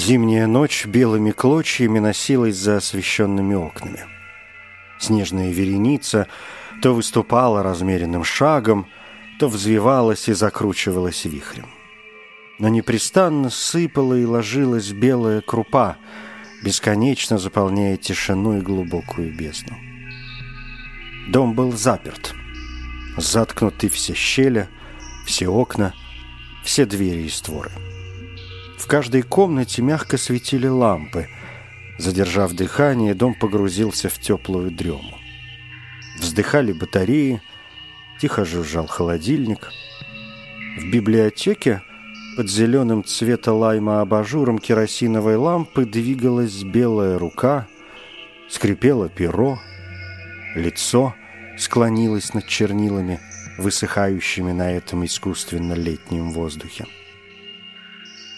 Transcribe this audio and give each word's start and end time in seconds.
Зимняя 0.06 0.46
ночь 0.46 0.87
белыми 0.87 1.33
клочьями 1.33 1.98
носилась 1.98 2.55
за 2.55 2.77
освещенными 2.77 3.56
окнами. 3.56 4.05
Снежная 5.01 5.51
вереница 5.51 6.29
то 6.80 6.95
выступала 6.95 7.65
размеренным 7.65 8.23
шагом, 8.23 8.87
то 9.41 9.48
взвивалась 9.48 10.29
и 10.29 10.32
закручивалась 10.32 11.24
вихрем. 11.24 11.66
Но 12.60 12.69
непрестанно 12.69 13.51
сыпала 13.51 14.15
и 14.15 14.24
ложилась 14.24 14.92
белая 14.92 15.41
крупа, 15.41 15.96
бесконечно 16.62 17.37
заполняя 17.37 17.96
тишину 17.96 18.59
и 18.59 18.60
глубокую 18.60 19.37
бездну. 19.37 19.77
Дом 21.27 21.54
был 21.54 21.73
заперт, 21.73 22.32
заткнуты 23.16 23.88
все 23.88 24.15
щели, 24.15 24.68
все 25.27 25.48
окна, 25.48 25.95
все 26.62 26.87
двери 26.87 27.23
и 27.23 27.29
створы. 27.29 27.73
В 28.78 28.86
каждой 28.86 29.22
комнате 29.22 29.82
мягко 29.82 30.18
светили 30.18 30.66
лампы. 30.66 31.28
Задержав 31.98 32.52
дыхание, 32.52 33.14
дом 33.14 33.34
погрузился 33.34 34.09
в 34.09 34.18
теплую 34.18 34.70
дрему. 34.70 35.18
Вздыхали 36.20 36.73
батареи, 36.73 37.40
тихо 38.20 38.45
жужжал 38.45 38.86
холодильник. 38.86 39.70
В 40.78 40.90
библиотеке 40.90 41.82
под 42.36 42.51
зеленым 42.51 43.02
цвета 43.02 43.52
лайма 43.52 44.02
абажуром 44.02 44.59
керосиновой 44.59 45.36
лампы 45.36 45.86
двигалась 45.86 46.62
белая 46.62 47.18
рука, 47.18 47.66
скрипело 48.48 49.08
перо, 49.08 49.58
лицо 50.54 51.14
склонилось 51.58 52.34
над 52.34 52.46
чернилами, 52.46 53.20
высыхающими 53.56 54.52
на 54.52 54.70
этом 54.70 55.06
искусственно 55.06 55.73
летнем 55.73 56.30
воздухе. 56.30 56.84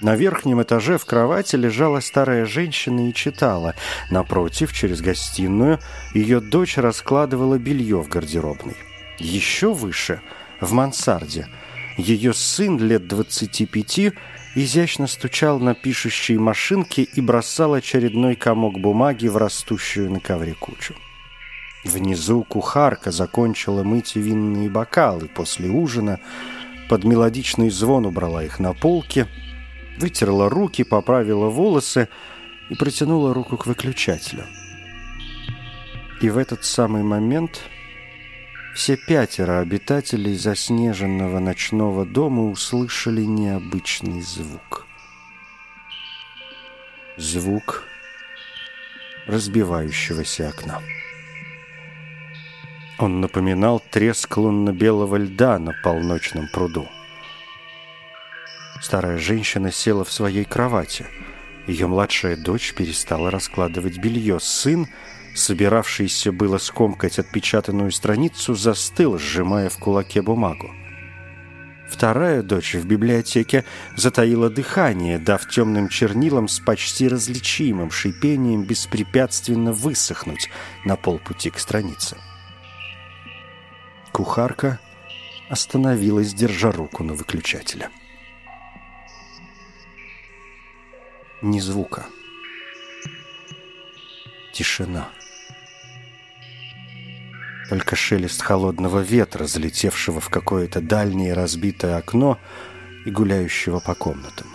На 0.01 0.15
верхнем 0.15 0.63
этаже 0.63 0.97
в 0.97 1.05
кровати 1.05 1.57
лежала 1.57 1.99
старая 2.01 2.45
женщина 2.45 3.09
и 3.09 3.15
читала. 3.15 3.75
Напротив, 4.11 4.73
через 4.73 5.01
гостиную, 5.01 5.81
ее 6.15 6.41
дочь 6.41 6.77
раскладывала 6.79 7.59
белье 7.59 8.01
в 8.03 8.09
гардеробной. 8.09 8.77
Еще 9.19 9.73
выше, 9.73 10.21
в 10.61 10.73
мансарде, 10.73 11.49
ее 11.97 12.33
сын 12.33 12.79
лет 12.79 13.09
25 13.09 14.13
изящно 14.55 15.09
стучал 15.09 15.59
на 15.59 15.75
пишущей 15.75 16.37
машинке 16.37 17.03
и 17.03 17.21
бросал 17.21 17.75
очередной 17.75 18.37
комок 18.37 18.79
бумаги 18.79 19.27
в 19.27 19.37
растущую 19.37 20.13
на 20.13 20.21
ковре 20.21 20.55
кучу. 20.55 20.95
Внизу 21.85 22.45
кухарка 22.45 23.11
закончила 23.11 23.83
мыть 23.83 24.15
винные 24.15 24.71
бокалы 24.71 25.29
после 25.29 25.69
ужина, 25.69 26.21
под 26.89 27.05
мелодичный 27.05 27.71
звон 27.71 28.07
убрала 28.07 28.45
их 28.45 28.61
на 28.61 28.75
полке– 28.75 29.27
вытерла 29.99 30.49
руки, 30.49 30.85
поправила 30.85 31.49
волосы 31.49 32.09
и 32.71 32.75
протянула 32.75 33.35
руку 33.35 33.57
к 33.57 33.67
выключателю. 33.67 34.45
И 36.21 36.31
в 36.31 36.39
этот 36.39 36.65
самый 36.65 37.03
момент 37.03 37.61
все 38.75 38.97
пятеро 38.97 39.61
обитателей 39.61 40.37
заснеженного 40.37 41.39
ночного 41.39 42.05
дома 42.07 42.49
услышали 42.51 43.23
необычный 43.23 44.21
звук. 44.21 44.87
Звук 47.17 47.85
разбивающегося 49.27 50.49
окна. 50.49 50.81
Он 52.99 53.21
напоминал 53.21 53.81
треск 53.81 54.37
лунно-белого 54.37 55.17
льда 55.17 55.59
на 55.59 55.73
полночном 55.85 56.49
пруду. 56.53 56.89
Старая 58.81 59.19
женщина 59.19 59.73
села 59.73 60.05
в 60.05 60.13
своей 60.13 60.45
кровати. 60.45 61.07
Ее 61.67 61.87
младшая 61.87 62.37
дочь 62.37 62.75
перестала 62.75 63.31
раскладывать 63.31 63.99
белье. 63.99 64.39
Сын, 64.41 64.87
собиравшийся 65.35 66.33
было 66.33 66.59
скомкать 66.59 67.19
отпечатанную 67.19 67.91
страницу, 67.93 68.55
застыл, 68.55 69.19
сжимая 69.19 69.69
в 69.69 69.79
кулаке 69.79 70.23
бумагу. 70.23 70.71
Вторая 71.89 72.43
дочь 72.43 72.75
в 72.75 72.87
библиотеке 72.87 73.65
затаила 73.97 74.51
дыхание, 74.51 75.19
дав 75.19 75.49
темным 75.49 75.89
чернилам 75.89 76.47
с 76.47 76.61
почти 76.61 77.09
различимым 77.09 77.91
шипением 77.91 78.65
беспрепятственно 78.65 79.73
высохнуть 79.73 80.51
на 80.85 80.97
полпути 80.97 81.51
к 81.51 81.59
странице. 81.59 82.17
Кухарка 84.13 84.79
остановилась, 85.49 86.35
держа 86.35 86.73
руку 86.73 87.03
на 87.03 87.15
выключателе. 87.15 87.89
Ни 91.41 91.61
звука. 91.61 92.07
Тишина. 94.53 95.09
Только 97.69 97.95
шелест 97.95 98.43
холодного 98.43 99.01
ветра, 99.01 99.47
залетевшего 99.47 100.21
в 100.21 100.31
какое-то 100.31 100.81
дальнее 100.81 101.35
разбитое 101.35 101.97
окно 101.97 102.41
и 103.05 103.11
гуляющего 103.11 103.79
по 103.79 103.95
комнатам. 103.95 104.49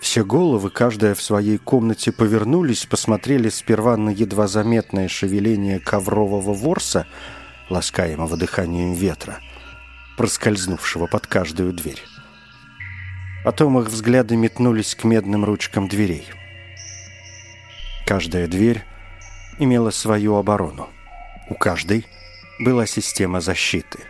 Все 0.00 0.24
головы, 0.24 0.70
каждая 0.70 1.14
в 1.14 1.20
своей 1.20 1.58
комнате, 1.58 2.10
повернулись, 2.10 2.86
посмотрели 2.86 3.50
сперва 3.50 3.98
на 3.98 4.08
едва 4.08 4.48
заметное 4.48 5.08
шевеление 5.08 5.78
коврового 5.78 6.54
ворса, 6.54 7.06
ласкаемого 7.68 8.34
дыханием 8.38 8.94
ветра, 8.94 9.40
проскользнувшего 10.16 11.06
под 11.06 11.26
каждую 11.26 11.74
дверь. 11.74 12.02
Потом 13.42 13.78
их 13.78 13.88
взгляды 13.88 14.36
метнулись 14.36 14.94
к 14.94 15.04
медным 15.04 15.44
ручкам 15.44 15.88
дверей. 15.88 16.26
Каждая 18.06 18.46
дверь 18.46 18.82
имела 19.58 19.90
свою 19.90 20.34
оборону. 20.36 20.88
У 21.48 21.54
каждой 21.54 22.06
была 22.58 22.86
система 22.86 23.40
защиты. 23.40 24.00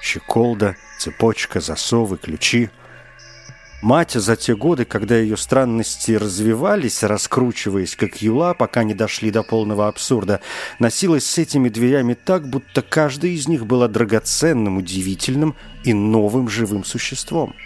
Щеколда, 0.00 0.76
цепочка, 0.98 1.60
засовы, 1.60 2.16
ключи. 2.16 2.70
Мать 3.82 4.12
за 4.12 4.36
те 4.36 4.56
годы, 4.56 4.84
когда 4.84 5.16
ее 5.16 5.36
странности 5.36 6.12
развивались, 6.12 7.02
раскручиваясь 7.02 7.96
как 7.96 8.22
юла, 8.22 8.54
пока 8.54 8.82
не 8.82 8.94
дошли 8.94 9.30
до 9.30 9.42
полного 9.42 9.88
абсурда, 9.88 10.40
носилась 10.78 11.24
с 11.26 11.38
этими 11.38 11.68
дверями 11.68 12.14
так, 12.14 12.48
будто 12.48 12.82
каждая 12.82 13.32
из 13.32 13.46
них 13.48 13.66
была 13.66 13.88
драгоценным, 13.88 14.78
удивительным 14.78 15.54
и 15.84 15.92
новым 15.92 16.48
живым 16.48 16.84
существом– 16.84 17.54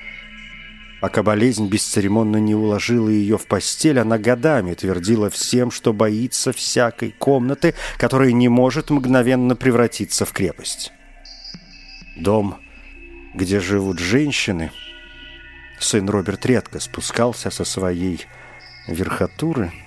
Пока 1.05 1.23
болезнь 1.23 1.69
бесцеремонно 1.69 2.39
не 2.39 2.55
уложила 2.55 3.11
ее 3.11 3.37
в 3.37 3.47
постель, 3.47 4.01
она 4.01 4.17
годами 4.17 4.73
твердила 4.73 5.29
всем, 5.29 5.71
что 5.71 5.93
боится 5.93 6.51
всякой 6.51 7.11
комнаты, 7.11 7.75
которая 7.99 8.33
не 8.33 8.49
может 8.49 8.89
мгновенно 8.89 9.55
превратиться 9.55 10.25
в 10.25 10.33
крепость. 10.33 10.93
Дом, 12.17 12.57
где 13.35 13.61
живут 13.61 13.99
женщины, 13.99 14.73
сын 15.79 16.09
Роберт 16.09 16.47
редко 16.47 16.81
спускался 16.81 17.51
со 17.51 17.67
своей 17.67 18.25
верхотуры– 18.89 19.71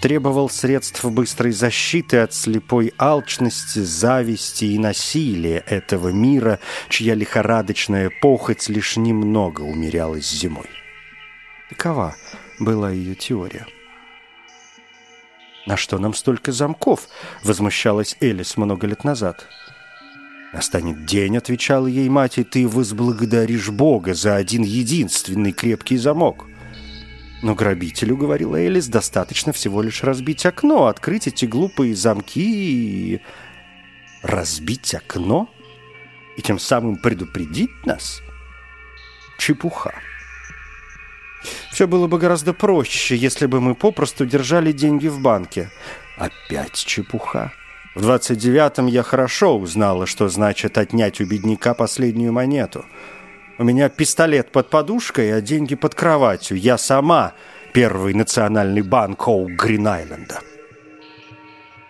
требовал 0.00 0.48
средств 0.48 1.04
быстрой 1.04 1.52
защиты 1.52 2.18
от 2.18 2.32
слепой 2.32 2.92
алчности, 2.98 3.80
зависти 3.80 4.66
и 4.66 4.78
насилия 4.78 5.58
этого 5.66 6.08
мира, 6.08 6.60
чья 6.88 7.14
лихорадочная 7.14 8.10
похоть 8.22 8.68
лишь 8.68 8.96
немного 8.96 9.62
умерялась 9.62 10.30
зимой. 10.30 10.68
Такова 11.68 12.16
была 12.58 12.90
ее 12.90 13.14
теория. 13.14 13.66
«На 15.66 15.76
что 15.76 15.98
нам 15.98 16.14
столько 16.14 16.50
замков?»— 16.50 17.08
возмущалась 17.42 18.16
Элис 18.20 18.56
много 18.56 18.86
лет 18.86 19.04
назад. 19.04 19.46
«Настанет 20.54 21.04
день»,— 21.04 21.36
отвечала 21.38 21.86
ей 21.86 22.08
мать,— 22.08 22.36
«и 22.38 22.44
ты 22.44 22.66
возблагодаришь 22.66 23.68
Бога 23.68 24.14
за 24.14 24.36
один 24.36 24.62
единственный 24.62 25.52
крепкий 25.52 25.98
замок». 25.98 26.47
Но 27.42 27.54
грабителю, 27.54 28.16
говорила 28.16 28.56
Элис, 28.56 28.88
достаточно 28.88 29.52
всего 29.52 29.80
лишь 29.82 30.02
разбить 30.02 30.44
окно, 30.44 30.86
открыть 30.86 31.28
эти 31.28 31.44
глупые 31.44 31.94
замки 31.94 32.40
и... 33.14 33.20
Разбить 34.22 34.94
окно? 34.94 35.48
И 36.36 36.42
тем 36.42 36.58
самым 36.58 36.96
предупредить 36.96 37.70
нас? 37.86 38.20
Чепуха. 39.38 39.94
Все 41.70 41.86
было 41.86 42.08
бы 42.08 42.18
гораздо 42.18 42.52
проще, 42.52 43.16
если 43.16 43.46
бы 43.46 43.60
мы 43.60 43.76
попросту 43.76 44.26
держали 44.26 44.72
деньги 44.72 45.06
в 45.06 45.20
банке. 45.20 45.70
Опять 46.16 46.74
чепуха. 46.74 47.52
В 47.94 48.08
29-м 48.08 48.86
я 48.86 49.02
хорошо 49.04 49.58
узнала, 49.58 50.06
что 50.06 50.28
значит 50.28 50.78
отнять 50.78 51.20
у 51.20 51.24
бедняка 51.24 51.74
последнюю 51.74 52.32
монету. 52.32 52.84
У 53.58 53.64
меня 53.64 53.88
пистолет 53.88 54.52
под 54.52 54.70
подушкой, 54.70 55.36
а 55.36 55.40
деньги 55.40 55.74
под 55.74 55.94
кроватью. 55.94 56.56
Я 56.56 56.78
сама 56.78 57.34
первый 57.74 58.14
национальный 58.14 58.82
банк 58.82 59.26
Оу 59.26 59.48
Грин-Айленда. 59.48 60.40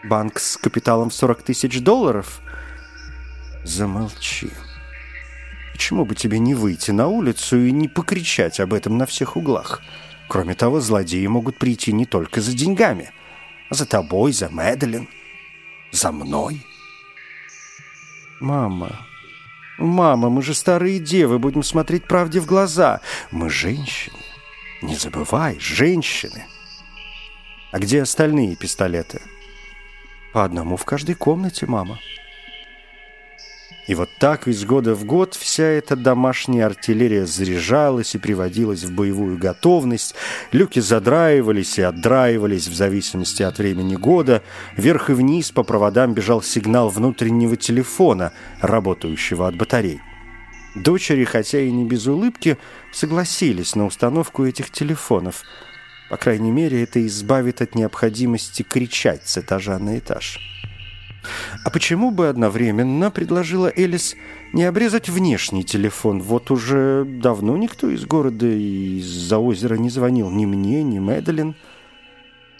Банк 0.04 0.38
с 0.38 0.56
капиталом 0.56 1.10
в 1.10 1.14
40 1.14 1.42
тысяч 1.42 1.80
долларов? 1.80 2.40
Замолчи. 3.64 4.50
Почему 5.72 6.06
бы 6.06 6.14
тебе 6.14 6.38
не 6.38 6.54
выйти 6.54 6.90
на 6.90 7.08
улицу 7.08 7.58
и 7.58 7.70
не 7.70 7.86
покричать 7.86 8.60
об 8.60 8.72
этом 8.72 8.96
на 8.96 9.04
всех 9.04 9.36
углах? 9.36 9.82
Кроме 10.28 10.54
того, 10.54 10.80
злодеи 10.80 11.26
могут 11.26 11.58
прийти 11.58 11.92
не 11.92 12.06
только 12.06 12.40
за 12.40 12.54
деньгами. 12.54 13.12
За 13.70 13.84
тобой, 13.84 14.32
за 14.32 14.48
Мэдалин 14.48 15.08
за 15.90 16.12
мной? 16.12 16.64
Мама, 18.40 19.06
мама, 19.78 20.28
мы 20.28 20.42
же 20.42 20.54
старые 20.54 20.98
девы, 20.98 21.38
будем 21.38 21.62
смотреть 21.62 22.04
правде 22.04 22.40
в 22.40 22.46
глаза. 22.46 23.00
Мы 23.30 23.48
женщины. 23.48 24.18
Не 24.82 24.94
забывай, 24.94 25.58
женщины. 25.58 26.44
А 27.72 27.78
где 27.78 28.02
остальные 28.02 28.56
пистолеты? 28.56 29.20
По 30.32 30.44
одному 30.44 30.76
в 30.76 30.84
каждой 30.84 31.14
комнате, 31.14 31.66
мама. 31.66 31.98
И 33.88 33.94
вот 33.94 34.10
так 34.18 34.46
из 34.46 34.66
года 34.66 34.94
в 34.94 35.06
год 35.06 35.34
вся 35.34 35.64
эта 35.64 35.96
домашняя 35.96 36.66
артиллерия 36.66 37.24
заряжалась 37.24 38.14
и 38.14 38.18
приводилась 38.18 38.84
в 38.84 38.94
боевую 38.94 39.38
готовность, 39.38 40.14
люки 40.52 40.78
задраивались 40.78 41.78
и 41.78 41.82
отдраивались 41.82 42.68
в 42.68 42.74
зависимости 42.74 43.42
от 43.42 43.56
времени 43.56 43.96
года, 43.96 44.42
вверх 44.76 45.08
и 45.08 45.14
вниз 45.14 45.52
по 45.52 45.62
проводам 45.62 46.12
бежал 46.12 46.42
сигнал 46.42 46.90
внутреннего 46.90 47.56
телефона, 47.56 48.32
работающего 48.60 49.48
от 49.48 49.56
батарей. 49.56 50.02
Дочери, 50.74 51.24
хотя 51.24 51.58
и 51.58 51.70
не 51.70 51.86
без 51.86 52.06
улыбки, 52.06 52.58
согласились 52.92 53.74
на 53.74 53.86
установку 53.86 54.44
этих 54.44 54.70
телефонов. 54.70 55.44
По 56.10 56.18
крайней 56.18 56.50
мере, 56.50 56.82
это 56.82 57.04
избавит 57.06 57.62
от 57.62 57.74
необходимости 57.74 58.62
кричать 58.62 59.26
с 59.26 59.38
этажа 59.38 59.78
на 59.78 59.98
этаж. 59.98 60.57
А 61.64 61.70
почему 61.70 62.10
бы 62.10 62.28
одновременно, 62.28 63.10
предложила 63.10 63.72
Элис, 63.74 64.16
не 64.52 64.64
обрезать 64.64 65.08
внешний 65.08 65.64
телефон? 65.64 66.20
Вот 66.20 66.50
уже 66.50 67.04
давно 67.04 67.56
никто 67.56 67.90
из 67.90 68.04
города 68.04 68.46
и 68.46 68.98
из-за 68.98 69.38
озера 69.38 69.74
не 69.74 69.90
звонил 69.90 70.30
ни 70.30 70.46
мне, 70.46 70.82
ни 70.82 70.98
Мэдалин. 70.98 71.54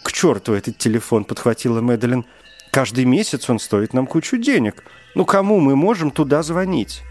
К 0.03 0.11
черту 0.11 0.53
этот 0.53 0.77
телефон, 0.77 1.25
подхватила 1.25 1.81
Мэдалин. 1.81 2.25
Каждый 2.71 3.05
месяц 3.05 3.49
он 3.49 3.59
стоит 3.59 3.93
нам 3.93 4.05
кучу 4.05 4.37
денег. 4.37 4.83
Ну 5.15 5.25
кому 5.25 5.59
мы 5.59 5.75
можем 5.75 6.11
туда 6.11 6.43
звонить? 6.43 7.01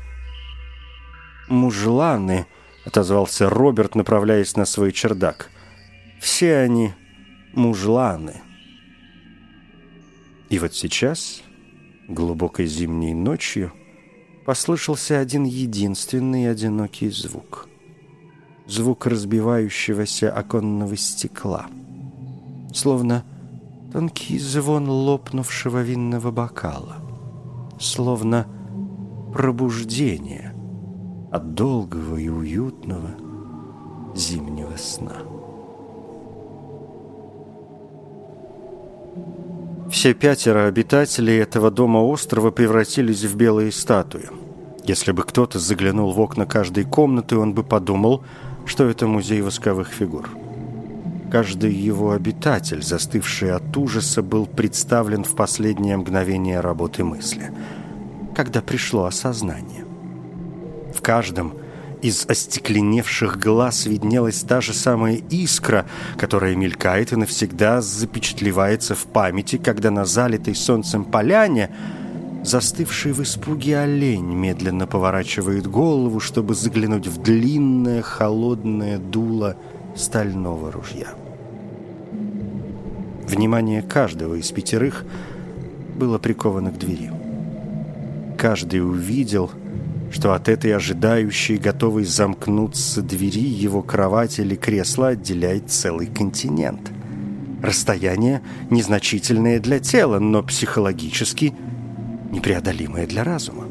Мужланы, 1.49 2.47
отозвался 2.85 3.49
Роберт, 3.49 3.95
направляясь 3.95 4.57
на 4.57 4.65
свой 4.65 4.93
чердак. 4.93 5.51
Все 6.21 6.59
они 6.59 6.93
мужланы. 7.53 8.43
И 10.49 10.59
вот 10.59 10.75
сейчас 10.75 11.43
глубокой 12.09 12.67
зимней 12.67 13.15
ночью 13.15 13.73
послышался 14.45 15.21
один 15.21 15.45
единственный 15.45 16.51
одинокий 16.51 17.11
звук. 17.11 17.69
Звук 18.67 19.07
разбивающегося 19.07 20.33
оконного 20.33 20.97
стекла. 20.97 21.67
Словно 22.75 23.25
тонкий 23.93 24.39
звон 24.39 24.89
лопнувшего 24.89 25.83
винного 25.83 26.31
бокала. 26.31 26.97
Словно 27.79 28.47
пробуждение 29.33 30.55
от 31.31 31.55
долгого 31.55 32.17
и 32.17 32.29
уютного 32.29 33.11
зимнего 34.15 34.77
сна. 34.77 35.28
Все 39.91 40.13
пятеро 40.15 40.67
обитателей 40.67 41.39
этого 41.39 41.71
дома-острова 41.71 42.51
превратились 42.51 43.25
в 43.25 43.37
белые 43.37 43.73
статуи. 43.73 44.29
Если 44.85 45.13
бы 45.13 45.23
кто-то 45.23 45.59
заглянул 45.59 46.13
в 46.13 46.21
окна 46.21 46.47
каждой 46.47 46.85
комнаты, 46.85 47.37
он 47.37 47.55
бы 47.55 47.63
подумал, 47.63 48.23
что 48.67 48.85
это 48.89 49.07
музей 49.07 49.41
восковых 49.41 49.89
фигур. 49.89 50.29
Каждый 51.31 51.73
его 51.73 52.13
обитатель, 52.13 52.83
застывший 52.83 53.53
от 53.53 53.77
ужаса, 53.77 54.23
был 54.23 54.47
представлен 54.47 55.25
в 55.25 55.35
последнее 55.35 55.97
мгновение 55.97 56.61
работы 56.61 57.05
мысли, 57.05 57.51
когда 58.35 58.63
пришло 58.63 59.05
осознание. 59.05 59.85
В 60.95 61.03
каждом– 61.03 61.55
из 62.03 62.27
остекленевших 62.29 63.39
глаз 63.39 63.87
виднелась 63.87 64.43
та 64.43 64.61
же 64.61 64.73
самая 64.73 65.21
искра, 65.31 65.87
которая 66.17 66.55
мелькает 66.55 67.13
и 67.13 67.17
навсегда 67.17 67.81
запечатлевается 67.81 68.95
в 68.95 69.05
памяти, 69.07 69.57
когда 69.59 69.91
на 69.91 70.05
залитой 70.05 70.55
солнцем 70.55 71.05
поляне 71.05 71.71
застывший 72.45 73.13
в 73.13 73.23
испуге 73.23 73.79
олень 73.81 74.33
медленно 74.33 74.87
поворачивает 74.87 75.67
голову, 75.67 76.21
чтобы 76.21 76.55
заглянуть 76.55 77.07
в 77.07 77.21
длинное 77.21 78.03
холодное 78.03 78.99
дуло 78.99 79.57
стального 79.97 80.71
ружья. 80.71 81.09
Внимание 83.27 83.83
каждого 83.83 84.37
из 84.37 84.51
пятерых 84.53 85.05
было 85.97 86.19
приковано 86.19 86.71
к 86.71 86.79
двери. 86.79 87.13
Каждый 88.39 88.81
увидел— 88.81 89.51
что 90.11 90.33
от 90.33 90.49
этой 90.49 90.75
ожидающей, 90.75 91.57
готовой 91.57 92.05
замкнуться 92.05 93.03
двери 93.03 93.47
его 93.47 93.83
кровать 93.83 94.39
или 94.39 94.55
кресло 94.55 95.09
отделяет 95.09 95.71
целый 95.71 96.07
континент. 96.07 96.91
Расстояние 97.63 98.43
незначительное 98.71 99.61
для 99.61 99.81
тела, 99.81 100.19
но 100.19 100.43
психологически 100.43 101.55
непреодолимое 102.31 103.07
для 103.07 103.25
разума. 103.25 103.65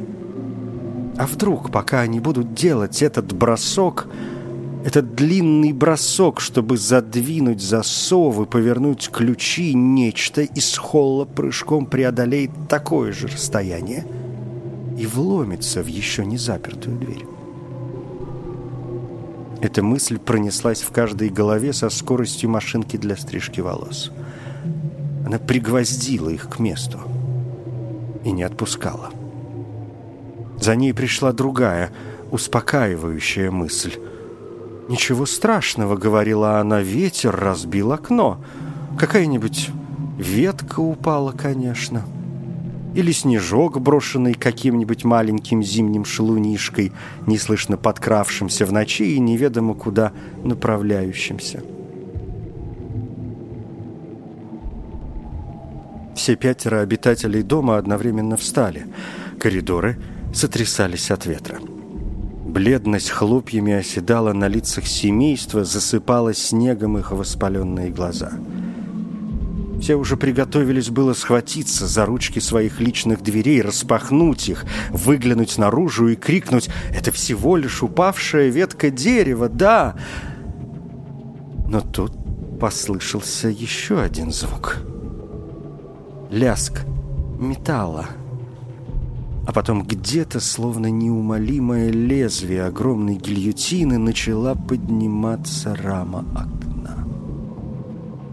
А 1.17 1.25
вдруг, 1.25 1.71
пока 1.71 2.01
они 2.01 2.19
будут 2.19 2.53
делать 2.53 3.01
этот 3.01 3.33
бросок, 3.33 4.07
этот 4.85 5.15
длинный 5.15 5.73
бросок, 5.73 6.39
чтобы 6.39 6.77
задвинуть 6.77 7.61
засовы, 7.61 8.45
повернуть 8.45 9.09
ключи, 9.11 9.73
нечто 9.73 10.41
из 10.41 10.77
холла 10.77 11.25
прыжком 11.25 11.87
преодолеет 11.87 12.51
такое 12.69 13.11
же 13.11 13.27
расстояние– 13.27 14.05
и 14.97 15.05
вломится 15.05 15.83
в 15.83 15.87
еще 15.87 16.25
не 16.25 16.37
запертую 16.37 16.97
дверь. 16.97 17.25
Эта 19.61 19.83
мысль 19.83 20.17
пронеслась 20.17 20.81
в 20.81 20.91
каждой 20.91 21.29
голове 21.29 21.71
со 21.71 21.89
скоростью 21.89 22.49
машинки 22.49 22.97
для 22.97 23.15
стрижки 23.15 23.61
волос. 23.61 24.11
Она 25.25 25.39
пригвоздила 25.39 26.29
их 26.29 26.49
к 26.49 26.59
месту 26.59 26.99
и 28.23 28.31
не 28.31 28.43
отпускала. 28.43 29.11
За 30.59 30.75
ней 30.75 30.93
пришла 30.93 31.31
другая, 31.31 31.91
успокаивающая 32.31 33.51
мысль. 33.51 33.93
«Ничего 34.89 35.25
страшного»,— 35.25 35.95
говорила 35.97 36.59
она,— 36.59 36.81
«ветер 36.81 37.35
разбил 37.35 37.91
окно. 37.91 38.39
Какая-нибудь 38.97 39.69
ветка 40.17 40.79
упала, 40.79 41.31
конечно» 41.33 42.03
или 42.95 43.11
снежок, 43.11 43.79
брошенный 43.79 44.33
каким-нибудь 44.33 45.03
маленьким 45.03 45.61
зимним 45.61 46.05
шелунишкой, 46.05 46.91
неслышно 47.25 47.77
подкравшимся 47.77 48.65
в 48.65 48.71
ночи 48.71 49.15
и 49.15 49.19
неведомо 49.19 49.73
куда 49.73 50.13
направляющимся. 50.43 51.63
Все 56.15 56.35
пятеро 56.35 56.81
обитателей 56.81 57.43
дома 57.43 57.77
одновременно 57.77 58.37
встали. 58.37 58.87
Коридоры 59.39 59.97
сотрясались 60.33 61.11
от 61.11 61.25
ветра. 61.25 61.59
Бледность 61.59 63.11
хлопьями 63.11 63.73
оседала 63.73 64.33
на 64.33 64.47
лицах 64.47 64.87
семейства, 64.87 65.63
засыпала 65.63 66.33
снегом 66.33 66.97
их 66.97 67.11
воспаленные 67.11 67.89
глаза– 67.89 68.31
все 69.79 69.95
уже 69.95 70.17
приготовились 70.17 70.89
было 70.89 71.13
схватиться 71.13 71.87
за 71.87 72.05
ручки 72.05 72.39
своих 72.39 72.79
личных 72.79 73.21
дверей, 73.21 73.61
распахнуть 73.61 74.49
их, 74.49 74.65
выглянуть 74.89 75.57
наружу 75.57 76.07
и 76.09 76.15
крикнуть 76.15 76.69
«Это 76.93 77.11
всего 77.11 77.57
лишь 77.57 77.83
упавшая 77.83 78.49
ветка 78.49 78.89
дерева, 78.89 79.49
да!» 79.49 79.95
Но 81.67 81.81
тут 81.81 82.13
послышался 82.59 83.49
еще 83.49 83.99
один 83.99 84.31
звук. 84.31 84.77
Ляск 86.31 86.81
металла. 87.39 88.07
А 89.45 89.53
потом 89.53 89.83
где-то, 89.83 90.41
словно 90.41 90.87
неумолимое 90.87 91.89
лезвие 91.89 92.65
огромной 92.65 93.15
гильотины, 93.15 93.97
начала 93.97 94.55
подниматься 94.55 95.73
рама 95.75 96.25
окна. 96.35 96.66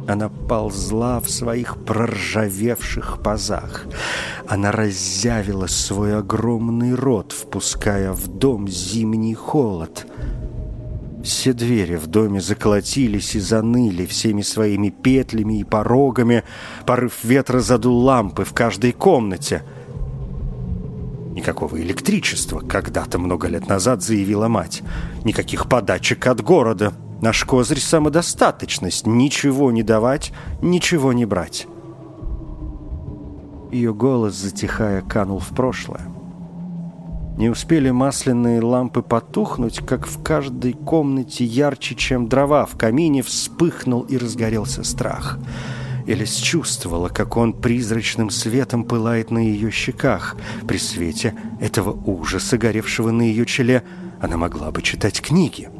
Она 0.07 0.29
ползла 0.29 1.21
в 1.21 1.31
своих 1.31 1.77
проржавевших 1.85 3.23
пазах. 3.23 3.87
Она 4.47 4.71
разъявила 4.71 5.67
свой 5.67 6.17
огромный 6.17 6.95
рот, 6.95 7.33
впуская 7.33 8.13
в 8.13 8.29
дом 8.29 8.69
зимний 8.69 9.35
холод. 9.35 10.07
Все 11.23 11.55
двери 11.55 11.97
в 11.97 12.07
доме 12.07 12.41
заколотились 12.43 13.35
и 13.35 13.41
заныли 13.41 14.05
всеми 14.05 14.43
своими 14.43 14.91
петлями 14.91 15.61
и 15.61 15.65
порогами. 15.65 16.45
Порыв 16.85 17.25
ветра 17.25 17.61
задул 17.61 17.99
лампы 18.05 18.45
в 18.45 18.53
каждой 18.53 18.93
комнате— 18.93 19.63
Никакого 21.35 21.83
электричества, 21.83 22.61
когда-то 22.61 23.19
много 23.19 23.49
лет 23.49 23.67
назад 23.67 24.03
заявила 24.03 24.47
мать. 24.47 24.83
Никаких 25.25 25.69
подачек 25.69 26.29
от 26.29 26.41
города. 26.41 26.93
Наш 27.25 27.43
козырь– 27.45 27.81
самодостаточность. 27.81 29.07
Ничего 29.07 29.73
не 29.73 29.83
давать, 29.83 30.31
ничего 30.61 31.15
не 31.15 31.25
брать. 31.25 31.67
Ее 33.73 33.95
голос, 33.95 34.35
затихая, 34.35 35.01
канул 35.01 35.39
в 35.39 35.49
прошлое. 35.49 36.03
Не 37.39 37.49
успели 37.49 37.89
масляные 37.89 38.61
лампы 38.61 39.01
потухнуть, 39.01 39.79
как 39.79 40.07
в 40.07 40.23
каждой 40.23 40.75
комнате 40.75 41.47
ярче, 41.47 41.95
чем 41.95 42.29
дрова 42.29 42.67
в 42.67 42.77
камине, 42.77 43.23
вспыхнул 43.23 44.03
и 44.03 44.19
разгорелся 44.19 44.85
страх– 44.85 45.39
Элис 46.07 46.35
чувствовала, 46.35 47.09
как 47.09 47.39
он 47.39 47.55
призрачным 47.55 48.29
светом 48.29 48.85
пылает 48.85 49.31
на 49.31 49.39
ее 49.39 49.71
щеках. 49.71 50.37
При 50.69 50.77
свете 50.77 51.35
этого 51.63 51.99
ужаса, 52.05 52.59
горевшего 52.59 53.11
на 53.11 53.23
ее 53.23 53.47
челе, 53.47 53.83
она 54.21 54.37
могла 54.37 54.71
бы 54.71 54.83
читать 54.83 55.23
книги. 55.23 55.71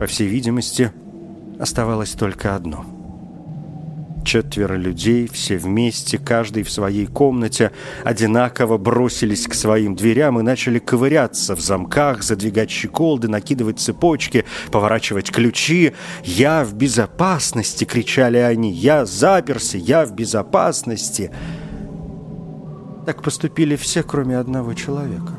По 0.00 0.06
всей 0.06 0.26
видимости, 0.26 0.90
оставалось 1.60 2.12
только 2.12 2.56
одно— 2.56 2.84
Четверо 4.24 4.74
людей, 4.74 5.28
все 5.28 5.56
вместе, 5.56 6.18
каждый 6.18 6.62
в 6.62 6.70
своей 6.70 7.06
комнате, 7.06 7.72
одинаково 8.04 8.76
бросились 8.76 9.46
к 9.46 9.54
своим 9.54 9.96
дверям 9.96 10.38
и 10.38 10.42
начали 10.42 10.78
ковыряться 10.78 11.56
в 11.56 11.60
замках, 11.60 12.22
задвигать 12.22 12.70
щеколды, 12.70 13.28
накидывать 13.28 13.80
цепочки, 13.80 14.44
поворачивать 14.70 15.30
ключи. 15.30 15.94
«Я 16.22 16.64
в 16.64 16.74
безопасности!»— 16.74 17.84
кричали 17.86 18.36
они. 18.36 18.72
«Я 18.72 19.06
заперся! 19.06 19.78
Я 19.78 20.04
в 20.04 20.14
безопасности!» 20.14 21.30
Так 23.06 23.22
поступили 23.22 23.74
все, 23.76 24.02
кроме 24.02 24.38
одного 24.38 24.74
человека. 24.74 25.32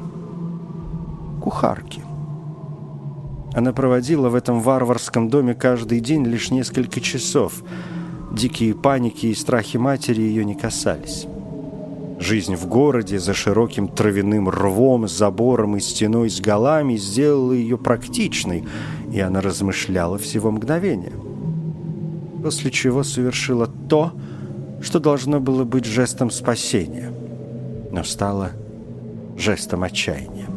Кухарки. 1.42 2.01
Она 3.54 3.74
проводила 3.74 4.30
в 4.30 4.36
этом 4.36 4.62
варварском 4.62 5.30
доме 5.30 5.54
каждый 5.54 6.00
день 6.00 6.26
лишь 6.26 6.52
несколько 6.52 7.02
часов— 7.02 7.64
Дикие 8.32 8.74
паники 8.74 9.26
и 9.26 9.36
страхи 9.36 9.76
матери 9.76 10.22
ее 10.22 10.46
не 10.46 10.56
касались. 10.56 11.28
Жизнь 12.18 12.56
в 12.56 12.66
городе 12.66 13.20
за 13.20 13.34
широким 13.34 13.90
травяным 13.90 14.50
рвом, 14.50 15.08
забором 15.08 15.76
и 15.76 15.82
стеной 15.82 16.30
с 16.30 16.40
голами 16.40 16.96
сделала 16.96 17.52
ее 17.52 17.78
практичной, 17.78 18.64
и 19.12 19.20
она 19.20 19.42
размышляла 19.42 20.18
всего 20.18 20.50
мгновения. 20.50 21.12
После 22.42 22.72
чего 22.72 23.04
совершила 23.04 23.68
то, 23.68 24.14
что 24.82 25.00
должно 25.00 25.42
было 25.42 25.66
быть 25.66 25.86
жестом 25.86 26.32
спасения, 26.32 27.12
но 27.92 28.06
стало 28.06 28.52
жестом 29.36 29.84
отчаяния. 29.84 30.48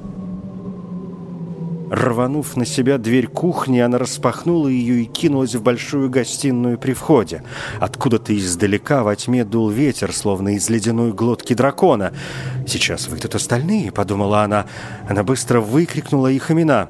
Рванув 1.94 2.56
на 2.56 2.66
себя 2.66 2.98
дверь 2.98 3.28
кухни, 3.28 3.78
она 3.78 3.98
распахнула 3.98 4.66
ее 4.66 5.02
и 5.02 5.04
кинулась 5.04 5.54
в 5.54 5.62
большую 5.62 6.10
гостиную 6.10 6.76
при 6.76 6.92
входе. 6.92 7.44
Откуда-то 7.78 8.36
издалека 8.36 9.04
во 9.04 9.14
тьме 9.14 9.44
дул 9.44 9.70
ветер, 9.70 10.12
словно 10.12 10.56
из 10.56 10.68
ледяной 10.68 11.12
глотки 11.12 11.54
дракона. 11.54 12.12
«Сейчас 12.66 13.06
выйдут 13.06 13.36
остальные»,— 13.36 13.92
подумала 13.92 14.42
она. 14.42 14.66
Она 15.08 15.22
быстро 15.22 15.60
выкрикнула 15.60 16.26
их 16.32 16.50
имена. 16.50 16.88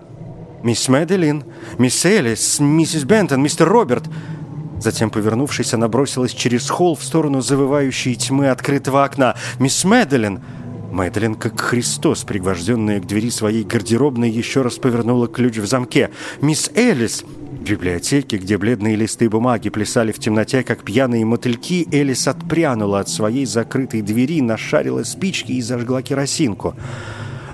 «Мисс 0.62 0.88
Мэдалин, 0.88 1.44
мисс 1.76 2.02
Элис, 2.06 2.58
миссис 2.58 3.04
Бентон, 3.04 3.42
мистер 3.42 3.68
Роберт». 3.68 4.04
Затем, 4.80 5.10
повернувшись, 5.10 5.74
она 5.74 5.86
бросилась 5.88 6.32
через 6.32 6.70
холл 6.70 6.96
в 6.96 7.04
сторону 7.04 7.42
завывающей 7.42 8.14
тьмы 8.14 8.48
открытого 8.48 9.04
окна. 9.04 9.34
«Мисс 9.58 9.84
Мэдалин!» 9.84 10.40
Мэдлин, 10.94 11.34
как 11.34 11.60
Христос, 11.60 12.22
пригвожденная 12.22 13.00
к 13.00 13.06
двери 13.08 13.28
своей 13.28 13.64
гардеробной, 13.64 14.30
еще 14.30 14.62
раз 14.62 14.74
повернула 14.74 15.26
ключ 15.26 15.56
в 15.56 15.66
замке. 15.66 16.10
«Мисс 16.40 16.70
Элис!» 16.76 17.24
В 17.24 17.68
библиотеке, 17.68 18.36
где 18.36 18.56
бледные 18.58 18.94
листы 18.94 19.28
бумаги 19.28 19.70
плясали 19.70 20.12
в 20.12 20.20
темноте, 20.20 20.62
как 20.62 20.84
пьяные 20.84 21.24
мотыльки, 21.24 21.88
Элис 21.90 22.28
отпрянула 22.28 23.00
от 23.00 23.08
своей 23.08 23.44
закрытой 23.44 24.02
двери, 24.02 24.40
нашарила 24.40 25.02
спички 25.02 25.50
и 25.50 25.62
зажгла 25.62 26.00
керосинку. 26.00 26.76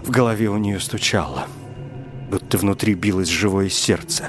В 0.04 0.11
голове 0.11 0.50
у 0.50 0.59
нее 0.59 0.78
стучало, 0.78 1.47
будто 2.30 2.59
внутри 2.59 2.92
билось 2.92 3.28
живое 3.28 3.70
сердце, 3.70 4.25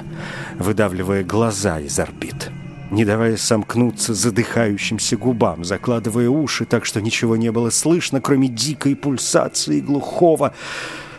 выдавливая 0.58 1.22
глаза 1.22 1.80
из 1.80 1.98
орбит 1.98 2.50
не 2.92 3.06
давая 3.06 3.38
сомкнуться 3.38 4.12
задыхающимся 4.12 5.16
губам, 5.16 5.64
закладывая 5.64 6.28
уши 6.28 6.66
так, 6.66 6.84
что 6.84 7.00
ничего 7.00 7.36
не 7.36 7.50
было 7.50 7.70
слышно, 7.70 8.20
кроме 8.20 8.48
дикой 8.48 8.94
пульсации 8.96 9.80
глухого, 9.80 10.54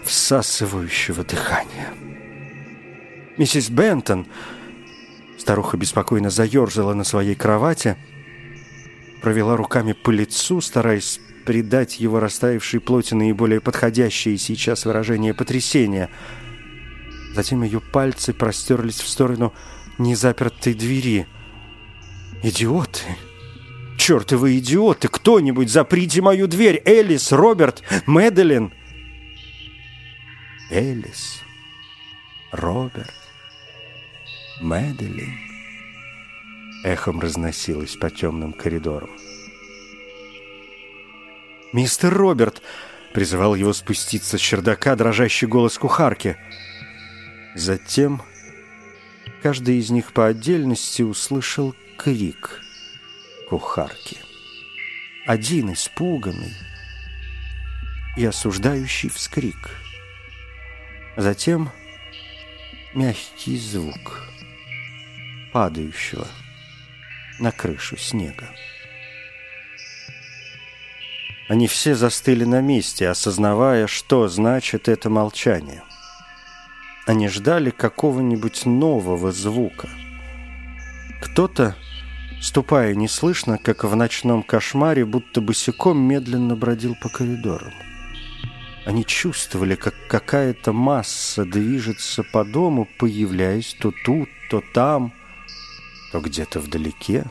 всасывающего 0.04 1.24
дыхания. 1.24 1.92
Миссис 3.38 3.72
Бентон, 3.72 4.28
старуха 5.40 5.76
беспокойно 5.76 6.30
заерзала 6.30 6.94
на 6.94 7.04
своей 7.04 7.34
кровати, 7.34 7.98
провела 9.24 9.58
руками 9.58 9.94
по 9.94 10.12
лицу, 10.12 10.62
стараясь 10.62 11.20
придать 11.44 12.00
его 12.00 12.20
растаявшей 12.20 12.82
плоти 12.82 13.16
наиболее 13.16 13.60
подходящее 13.60 14.38
сейчас 14.38 14.86
выражение 14.86 15.34
потрясения. 15.34 16.12
Затем 17.34 17.64
ее 17.64 17.82
пальцы 17.82 18.32
простерлись 18.32 19.02
в 19.02 19.10
сторону 19.10 19.54
незапертой 19.98 20.76
двери— 20.76 21.26
«Идиоты! 22.44 23.18
Чертовы 23.98 24.58
идиоты! 24.60 25.08
Кто-нибудь 25.08 25.72
заприте 25.72 26.22
мою 26.22 26.48
дверь! 26.48 26.82
Элис, 26.86 27.32
Роберт, 27.32 27.82
Мэдалин!» 28.06 28.74
Элис, 30.70 31.42
Роберт, 32.52 33.14
Мэдалин 34.62 35.54
эхом 36.84 37.20
разносилось 37.20 37.96
по 37.96 38.10
темным 38.10 38.54
коридорам. 38.54 39.10
«Мистер 41.72 42.14
Роберт!»— 42.14 42.62
призывал 43.14 43.56
его 43.56 43.74
спуститься 43.74 44.38
с 44.38 44.42
чердака 44.42 44.96
дрожащий 44.96 45.48
голос 45.48 45.78
кухарки. 45.78 46.36
Затем 47.56 48.22
каждый 49.42 49.78
из 49.78 49.90
них 49.90 50.12
по 50.12 50.28
отдельности 50.28 51.02
услышал 51.04 51.74
крик 51.98 52.62
кухарки. 53.50 54.18
Один 55.26 55.74
испуганный 55.74 56.54
и 58.18 58.26
осуждающий 58.26 59.10
вскрик. 59.10 59.78
Затем 61.16 61.72
мягкий 62.94 63.58
звук 63.58 64.28
падающего 65.52 66.28
на 67.40 67.52
крышу 67.52 67.96
снега. 67.98 68.50
Они 71.50 71.68
все 71.68 71.94
застыли 71.94 72.46
на 72.46 72.62
месте, 72.62 73.08
осознавая, 73.10 73.86
что 73.88 74.28
значит 74.28 74.88
это 74.88 75.10
молчание. 75.10 75.84
Они 77.06 77.28
ждали 77.28 77.70
какого-нибудь 77.70 78.66
нового 78.66 79.32
звука. 79.32 79.90
Кто-то 81.24 81.76
ступая 82.42 82.94
неслышно, 82.96 83.58
как 83.58 83.86
в 83.86 83.96
ночном 83.96 84.44
кошмаре, 84.44 85.06
будто 85.06 85.40
босиком 85.40 85.98
медленно 85.98 86.58
бродил 86.58 86.96
по 87.02 87.08
коридорам. 87.08 87.72
Они 88.86 89.06
чувствовали, 89.06 89.76
как 89.76 89.96
какая-то 90.10 90.74
масса 90.74 91.46
движется 91.46 92.24
по 92.24 92.44
дому, 92.44 92.90
появляясь 93.00 93.74
то 93.80 93.94
тут, 94.04 94.28
то 94.50 94.62
там, 94.74 95.14
то 96.12 96.20
где-то 96.20 96.60
вдалеке. 96.60 97.24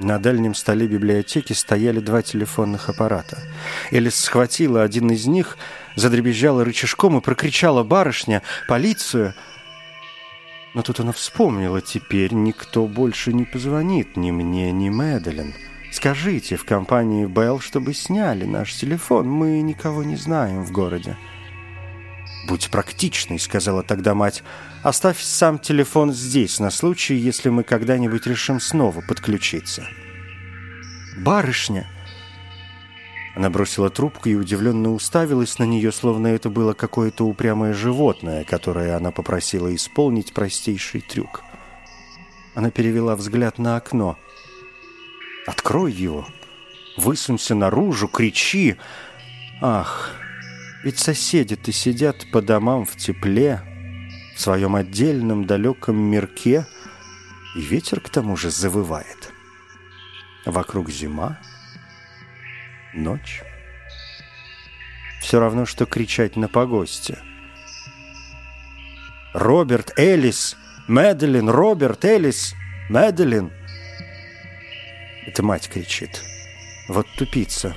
На 0.00 0.18
дальнем 0.18 0.56
столе 0.56 0.88
библиотеки 0.88 1.52
стояли 1.52 2.00
два 2.00 2.22
телефонных 2.22 2.88
аппарата. 2.88 3.38
Элис 3.92 4.16
схватила 4.16 4.82
один 4.82 5.12
из 5.12 5.26
них, 5.26 5.56
задребезжала 5.94 6.64
рычажком 6.64 7.16
и 7.16 7.20
прокричала 7.20 7.84
«Барышня! 7.84 8.42
Полицию!» 8.66 9.34
Но 10.76 10.82
тут 10.82 11.00
она 11.00 11.12
вспомнила, 11.12 11.80
теперь 11.80 12.34
никто 12.34 12.86
больше 12.86 13.32
не 13.32 13.46
позвонит 13.46 14.18
ни 14.18 14.30
мне, 14.30 14.70
ни 14.72 14.90
Мэдалин. 14.90 15.54
Скажите 15.90 16.56
в 16.56 16.66
компании 16.66 17.24
Белл, 17.24 17.60
чтобы 17.60 17.94
сняли 17.94 18.44
наш 18.44 18.74
телефон. 18.74 19.26
Мы 19.26 19.62
никого 19.62 20.04
не 20.04 20.16
знаем 20.16 20.64
в 20.64 20.72
городе». 20.72 21.16
«Будь 22.46 22.68
практичной»,— 22.68 23.38
сказала 23.40 23.82
тогда 23.82 24.14
мать. 24.14 24.42
«Оставь 24.82 25.18
сам 25.18 25.58
телефон 25.58 26.12
здесь, 26.12 26.60
на 26.60 26.70
случай, 26.70 27.14
если 27.14 27.48
мы 27.48 27.62
когда-нибудь 27.62 28.26
решим 28.26 28.60
снова 28.60 29.00
подключиться». 29.00 29.88
«Барышня!» 31.16 31.86
Она 33.36 33.50
бросила 33.50 33.90
трубку 33.90 34.30
и 34.30 34.34
удивленно 34.34 34.94
уставилась 34.94 35.58
на 35.58 35.64
нее, 35.64 35.92
словно 35.92 36.28
это 36.28 36.48
было 36.48 36.72
какое-то 36.72 37.26
упрямое 37.26 37.74
животное, 37.74 38.44
которое 38.44 38.96
она 38.96 39.10
попросила 39.10 39.72
исполнить 39.74 40.32
простейший 40.32 41.02
трюк. 41.02 41.42
Она 42.54 42.70
перевела 42.70 43.14
взгляд 43.14 43.58
на 43.58 43.76
окно. 43.76 44.18
«Открой 45.46 45.92
его! 45.92 46.26
Высунься 46.96 47.54
наружу, 47.54 48.08
кричи! 48.08 48.76
Ах, 49.60 50.14
ведь 50.82 50.98
соседи-то 50.98 51.72
сидят 51.72 52.30
по 52.32 52.40
домам 52.40 52.86
в 52.86 52.96
тепле, 52.96 53.60
в 54.34 54.40
своем 54.40 54.74
отдельном 54.74 55.44
далеком 55.44 55.96
мирке, 55.98 56.66
и 57.54 57.60
ветер 57.60 58.00
к 58.00 58.08
тому 58.08 58.34
же 58.34 58.50
завывает». 58.50 59.30
Вокруг 60.46 60.88
зима, 60.88 61.38
ночь. 62.96 63.42
Все 65.20 65.40
равно, 65.40 65.66
что 65.66 65.86
кричать 65.86 66.36
на 66.36 66.48
погосте. 66.48 67.18
«Роберт 69.32 69.98
Элис! 69.98 70.56
Мэдалин! 70.88 71.48
Роберт 71.48 72.04
Элис! 72.04 72.54
Мэдалин!» 72.88 73.52
Это 75.26 75.42
мать 75.42 75.68
кричит. 75.68 76.22
Вот 76.88 77.06
тупица. 77.16 77.76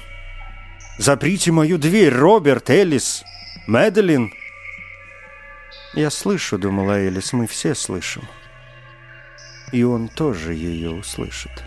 «Заприте 0.98 1.52
мою 1.52 1.78
дверь, 1.78 2.14
Роберт 2.14 2.70
Элис! 2.70 3.24
Мэдалин!» 3.68 4.32
«Я 5.94 6.10
слышу»,— 6.12 6.58
думала 6.60 7.00
Элис,— 7.00 7.34
«мы 7.34 7.48
все 7.48 7.74
слышим». 7.74 8.24
И 9.72 9.84
он 9.84 10.08
тоже 10.08 10.54
ее 10.54 10.92
услышит. 10.92 11.64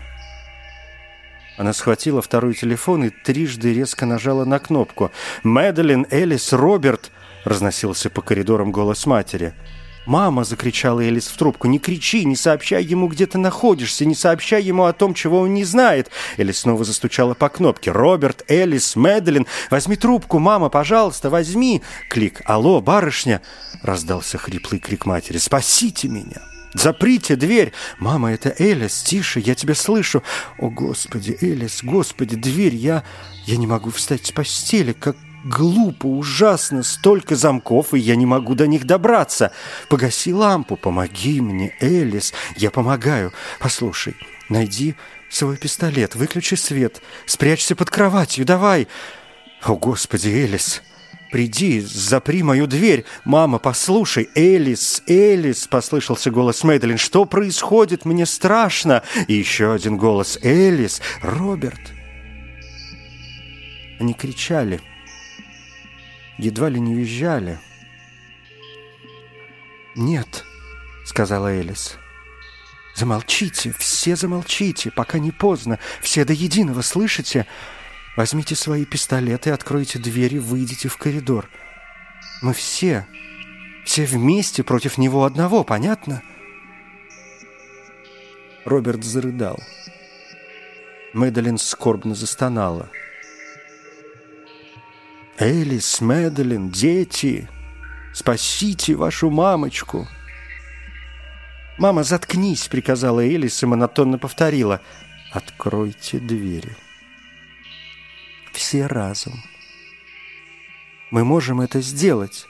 Она 1.57 1.73
схватила 1.73 2.21
второй 2.21 2.55
телефон 2.55 3.05
и 3.05 3.09
трижды 3.09 3.73
резко 3.73 4.05
нажала 4.05 4.45
на 4.45 4.59
кнопку. 4.59 5.11
«Мэдалин, 5.43 6.07
Элис, 6.09 6.51
Роберт!»— 6.51 7.11
разносился 7.43 8.09
по 8.09 8.21
коридорам 8.21 8.71
голос 8.71 9.05
матери. 9.05 9.53
«Мама!»— 10.05 10.43
закричала 10.45 11.01
Элис 11.01 11.27
в 11.27 11.37
трубку. 11.37 11.67
«Не 11.67 11.79
кричи, 11.79 12.25
не 12.25 12.35
сообщай 12.35 12.83
ему, 12.83 13.07
где 13.07 13.25
ты 13.25 13.37
находишься, 13.37 14.05
не 14.05 14.15
сообщай 14.15 14.61
ему 14.61 14.85
о 14.85 14.93
том, 14.93 15.13
чего 15.13 15.41
он 15.41 15.53
не 15.53 15.63
знает!» 15.63 16.09
Элис 16.37 16.59
снова 16.59 16.83
застучала 16.83 17.35
по 17.35 17.49
кнопке. 17.49 17.91
«Роберт, 17.91 18.43
Элис, 18.49 18.95
Мэдалин, 18.95 19.45
возьми 19.69 19.95
трубку, 19.95 20.39
мама, 20.39 20.69
пожалуйста, 20.69 21.29
возьми!» 21.29 21.81
Клик 22.09 22.41
«Алло, 22.45 22.81
барышня!»— 22.81 23.41
раздался 23.81 24.37
хриплый 24.37 24.79
крик 24.79 25.05
матери. 25.05 25.37
«Спасите 25.37 26.09
меня!» 26.09 26.52
Заприте 26.73 27.35
дверь! 27.35 27.71
Мама, 27.99 28.33
это 28.33 28.53
Элис, 28.57 29.03
тише, 29.03 29.39
я 29.39 29.55
тебя 29.55 29.75
слышу. 29.75 30.23
О, 30.57 30.69
Господи, 30.69 31.37
Элис, 31.41 31.83
Господи, 31.83 32.35
дверь, 32.35 32.75
я... 32.75 33.03
Я 33.45 33.57
не 33.57 33.67
могу 33.67 33.91
встать 33.91 34.25
с 34.25 34.31
постели, 34.31 34.93
как 34.93 35.17
глупо, 35.43 36.07
ужасно, 36.07 36.83
столько 36.83 37.35
замков, 37.35 37.93
и 37.93 37.99
я 37.99 38.15
не 38.15 38.25
могу 38.25 38.55
до 38.55 38.67
них 38.67 38.85
добраться. 38.85 39.51
Погаси 39.89 40.33
лампу, 40.33 40.77
помоги 40.77 41.41
мне, 41.41 41.75
Элис, 41.79 42.33
я 42.55 42.71
помогаю. 42.71 43.33
Послушай, 43.59 44.15
найди 44.49 44.95
свой 45.29 45.57
пистолет, 45.57 46.15
выключи 46.15 46.55
свет, 46.55 47.01
спрячься 47.25 47.75
под 47.75 47.89
кроватью, 47.89 48.45
давай. 48.45 48.87
О, 49.61 49.75
Господи, 49.75 50.29
Элис... 50.29 50.81
«Приди, 51.33 51.81
запри 51.81 52.43
мою 52.43 52.67
дверь! 52.67 53.05
Мама, 53.25 53.57
послушай! 53.57 54.29
Элис, 54.35 55.01
Элис!»— 55.07 55.65
послышался 55.71 56.29
голос 56.29 56.63
Мэдалин. 56.63 56.99
«Что 56.99 57.25
происходит? 57.25 58.05
Мне 58.05 58.27
страшно!» 58.27 59.01
И 59.27 59.33
еще 59.33 59.73
один 59.73 59.97
голос. 59.97 60.37
«Элис! 60.43 61.01
Роберт!» 61.23 61.81
Они 63.99 64.13
кричали, 64.13 64.79
едва 66.37 66.69
ли 66.69 66.79
не 66.79 66.93
визжали. 66.93 67.57
«Нет»,— 69.95 70.45
сказала 71.03 71.47
Элис. 71.47 71.97
«Замолчите, 72.93 73.73
все 73.79 74.15
замолчите, 74.15 74.91
пока 74.91 75.17
не 75.17 75.31
поздно, 75.31 75.79
все 75.99 76.25
до 76.25 76.33
единого, 76.33 76.83
слышите?» 76.83 77.47
Возьмите 78.15 78.55
свои 78.55 78.85
пистолеты, 78.85 79.49
откройте 79.49 79.97
дверь 79.97 80.35
и 80.35 80.39
выйдите 80.39 80.87
в 80.87 80.97
коридор. 80.97 81.49
Мы 82.41 82.53
все, 82.53 83.07
все 83.85 84.05
вместе 84.05 84.63
против 84.63 84.97
него 84.97 85.25
одного, 85.25 85.63
понятно?» 85.63 86.21
Роберт 88.65 89.03
зарыдал. 89.03 89.59
Мэдалин 91.13 91.57
скорбно 91.57 92.13
застонала. 92.13 92.89
«Элис, 95.39 95.99
Мэдалин, 95.99 96.69
дети, 96.69 97.49
спасите 98.13 98.93
вашу 98.93 99.31
мамочку!» 99.31 100.07
«Мама, 101.79 102.03
заткнись!»— 102.03 102.67
приказала 102.69 103.21
Элис 103.21 103.63
и 103.63 103.65
монотонно 103.65 104.19
повторила. 104.19 104.81
«Откройте 105.31 106.19
двери» 106.19 106.77
все 108.53 108.87
разом. 108.87 109.43
Мы 111.11 111.23
можем 111.23 111.61
это 111.61 111.81
сделать. 111.81 112.47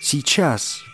Сейчас. 0.00 0.84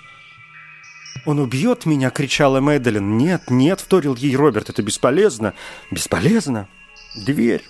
«Он 1.27 1.39
убьет 1.39 1.87
меня!»— 1.87 2.11
кричала 2.13 2.61
Мэдалин. 2.61 3.19
«Нет, 3.19 3.51
нет!»— 3.51 3.81
вторил 3.83 4.17
ей 4.17 4.37
Роберт. 4.37 4.71
«Это 4.71 4.83
бесполезно!» 4.83 5.55
«Бесполезно!» 5.91 6.69
«Дверь! 7.17 7.65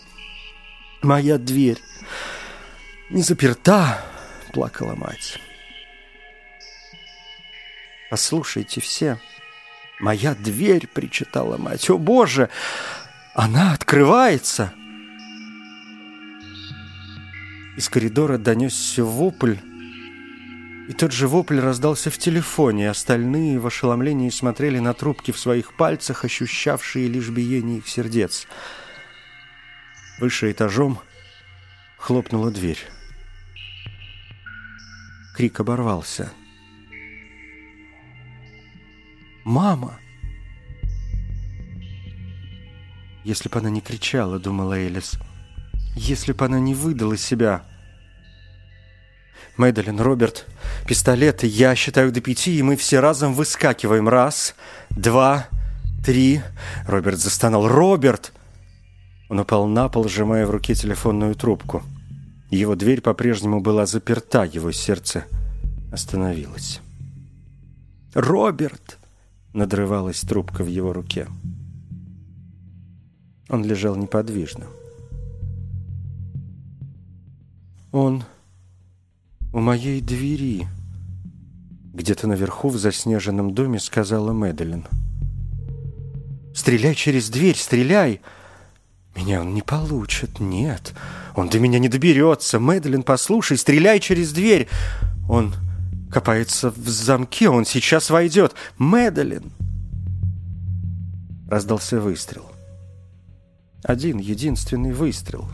Моя 1.02 1.38
дверь! 1.38 1.78
Не 3.08 3.22
заперта!»— 3.22 4.04
плакала 4.52 4.94
мать. 4.94 5.38
«Послушайте 8.10 8.80
все!» 8.80 9.18
«Моя 9.98 10.34
дверь!»— 10.34 10.86
причитала 10.94 11.56
мать. 11.56 11.88
«О, 11.90 11.98
Боже! 11.98 12.50
Она 13.34 13.72
открывается!» 13.72 14.72
Из 17.80 17.88
коридора 17.88 18.36
донесся 18.36 19.02
вопль, 19.02 19.56
и 20.86 20.92
тот 20.92 21.12
же 21.12 21.26
вопль 21.26 21.58
раздался 21.58 22.10
в 22.10 22.18
телефоне, 22.18 22.90
остальные 22.90 23.58
в 23.58 23.66
ошеломлении 23.66 24.28
смотрели 24.28 24.78
на 24.78 24.92
трубки 24.92 25.30
в 25.30 25.38
своих 25.38 25.72
пальцах, 25.72 26.26
ощущавшие 26.26 27.08
лишь 27.08 27.30
биение 27.30 27.78
их 27.78 27.88
сердец. 27.88 28.46
Выше 30.18 30.50
этажом 30.50 31.00
хлопнула 31.96 32.50
дверь. 32.50 32.80
Крик 35.34 35.58
оборвался. 35.60 36.30
«Мама!» 39.44 39.98
Если 43.24 43.48
бы 43.48 43.58
она 43.58 43.70
не 43.70 43.80
кричала, 43.80 44.38
думала 44.38 44.74
Элис, 44.74 45.18
если 45.96 46.32
бы 46.32 46.44
она 46.44 46.60
не 46.60 46.74
выдала 46.74 47.16
себя, 47.16 47.69
Мэдалин, 49.60 50.00
Роберт, 50.00 50.46
пистолеты. 50.86 51.46
Я 51.46 51.74
считаю 51.74 52.10
до 52.12 52.22
пяти, 52.22 52.56
и 52.56 52.62
мы 52.62 52.76
все 52.76 52.98
разом 52.98 53.34
выскакиваем. 53.34 54.08
Раз, 54.08 54.54
два, 54.88 55.48
три. 56.02 56.40
Роберт 56.86 57.18
застонал. 57.18 57.68
Роберт! 57.68 58.32
Он 59.28 59.38
упал 59.38 59.66
на 59.66 59.90
пол, 59.90 60.08
сжимая 60.08 60.46
в 60.46 60.50
руке 60.50 60.74
телефонную 60.74 61.34
трубку. 61.34 61.82
Его 62.48 62.74
дверь 62.74 63.02
по-прежнему 63.02 63.60
была 63.60 63.84
заперта, 63.84 64.44
его 64.44 64.72
сердце 64.72 65.24
остановилось. 65.92 66.80
«Роберт!»— 68.14 68.98
надрывалась 69.52 70.22
трубка 70.22 70.64
в 70.64 70.68
его 70.68 70.94
руке. 70.94 71.28
Он 73.50 73.62
лежал 73.62 73.94
неподвижно. 73.94 74.64
Он 77.92 78.24
у 79.52 79.60
моей 79.60 80.00
двери. 80.00 80.66
Где-то 81.92 82.26
наверху 82.26 82.68
в 82.68 82.78
заснеженном 82.78 83.54
доме 83.54 83.78
сказала 83.80 84.32
Мэдалин. 84.32 84.86
«Стреляй 86.54 86.94
через 86.94 87.30
дверь, 87.30 87.56
стреляй!» 87.56 88.20
«Меня 89.16 89.40
он 89.40 89.54
не 89.54 89.62
получит, 89.62 90.38
нет. 90.38 90.94
Он 91.34 91.48
до 91.48 91.58
меня 91.58 91.78
не 91.78 91.88
доберется. 91.88 92.60
Мэдалин, 92.60 93.02
послушай, 93.02 93.56
стреляй 93.56 94.00
через 94.00 94.32
дверь!» 94.32 94.68
Он 95.28 95.54
копается 96.10 96.70
в 96.70 96.88
замке, 96.88 97.48
он 97.48 97.64
сейчас 97.64 98.10
войдет. 98.10 98.54
Мэдалин! 98.78 99.52
Раздался 101.48 102.00
выстрел. 102.00 102.46
Один 103.82 104.18
единственный 104.18 104.92
выстрел. 104.92 105.48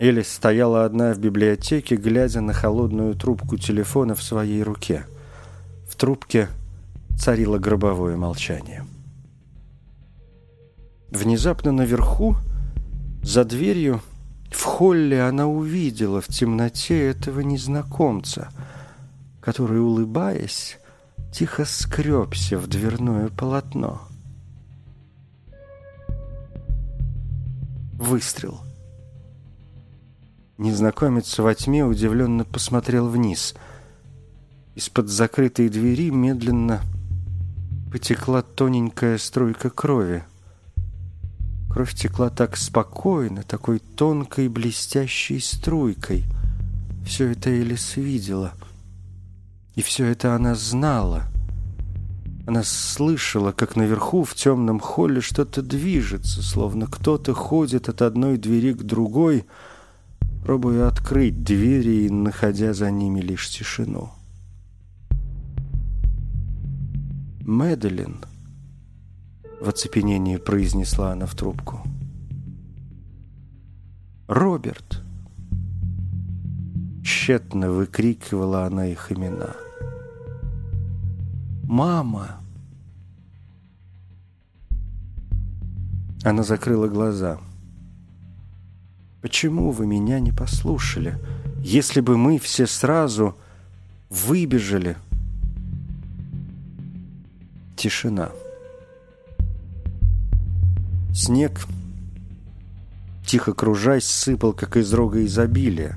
Элис 0.00 0.32
стояла 0.32 0.86
одна 0.86 1.12
в 1.12 1.18
библиотеке, 1.18 1.94
глядя 1.94 2.40
на 2.40 2.54
холодную 2.54 3.14
трубку 3.14 3.58
телефона 3.58 4.14
в 4.14 4.22
своей 4.22 4.62
руке. 4.62 5.04
В 5.86 5.94
трубке 5.94 6.48
царило 7.18 7.58
гробовое 7.58 8.16
молчание. 8.16 8.86
Внезапно 11.10 11.72
наверху, 11.72 12.36
за 13.22 13.44
дверью, 13.44 14.00
в 14.50 14.62
холле 14.62 15.22
она 15.22 15.46
увидела 15.46 16.22
в 16.22 16.28
темноте 16.28 17.10
этого 17.10 17.40
незнакомца, 17.40 18.48
который, 19.42 19.82
улыбаясь, 19.82 20.78
тихо 21.30 21.66
скребся 21.66 22.56
в 22.56 22.68
дверное 22.68 23.28
полотно. 23.28 24.00
Выстрел. 27.98 28.62
Незнакомец 30.60 31.38
во 31.38 31.54
тьме 31.54 31.86
удивленно 31.86 32.44
посмотрел 32.44 33.08
вниз. 33.08 33.54
Из-под 34.74 35.08
закрытой 35.08 35.70
двери 35.70 36.10
медленно 36.10 36.82
потекла 37.90 38.42
тоненькая 38.42 39.16
струйка 39.16 39.70
крови. 39.70 40.22
Кровь 41.70 41.94
текла 41.94 42.28
так 42.28 42.58
спокойно, 42.58 43.42
такой 43.42 43.78
тонкой 43.78 44.48
блестящей 44.48 45.40
струйкой. 45.40 46.24
Все 47.06 47.30
это 47.30 47.48
Элис 47.48 47.96
видела. 47.96 48.52
И 49.76 49.80
все 49.80 50.04
это 50.04 50.34
она 50.34 50.54
знала. 50.54 51.22
Она 52.46 52.64
слышала, 52.64 53.52
как 53.52 53.76
наверху 53.76 54.24
в 54.24 54.34
темном 54.34 54.78
холле 54.78 55.22
что-то 55.22 55.62
движется, 55.62 56.42
словно 56.42 56.86
кто-то 56.86 57.32
ходит 57.32 57.88
от 57.88 58.02
одной 58.02 58.36
двери 58.36 58.74
к 58.74 58.82
другой, 58.82 59.46
пробуя 60.42 60.88
открыть 60.88 61.42
двери 61.42 62.06
и 62.06 62.10
находя 62.10 62.72
за 62.72 62.90
ними 62.90 63.20
лишь 63.20 63.48
тишину. 63.50 64.10
Мэдалин— 67.44 68.16
в 69.60 69.68
оцепенении 69.68 70.38
произнесла 70.38 71.12
она 71.12 71.26
в 71.26 71.34
трубку. 71.34 71.82
«Роберт!» 74.26 75.02
Тщетно 77.04 77.70
выкрикивала 77.70 78.64
она 78.64 78.86
их 78.86 79.12
имена. 79.12 79.54
«Мама!» 81.64 82.40
Она 86.24 86.42
закрыла 86.42 86.88
глаза. 86.88 87.38
«Почему 89.22 89.70
вы 89.70 89.86
меня 89.86 90.18
не 90.20 90.32
послушали? 90.32 91.18
Если 91.62 92.00
бы 92.00 92.16
мы 92.16 92.38
все 92.38 92.66
сразу 92.66 93.36
выбежали...» 94.08 94.96
Тишина. 97.76 98.30
Снег, 101.14 101.52
тихо 103.26 103.52
кружась, 103.52 104.06
сыпал, 104.06 104.52
как 104.52 104.76
из 104.76 104.92
рога 104.92 105.24
изобилия, 105.24 105.96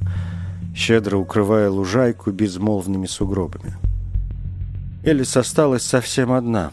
щедро 0.75 1.17
укрывая 1.17 1.69
лужайку 1.69 2.31
безмолвными 2.31 3.05
сугробами. 3.05 3.75
Элис 5.03 5.35
осталась 5.35 5.83
совсем 5.83 6.31
одна. 6.31 6.71